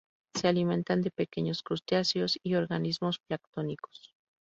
[0.33, 4.15] Se alimentan de pequeños crustáceos y organismos planctónicos.